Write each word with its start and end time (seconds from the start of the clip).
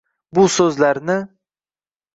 Bu 0.37 0.45
so’zlarni 0.55 1.19